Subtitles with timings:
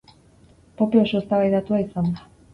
[0.79, 2.29] Pope oso eztabaidatua izan da.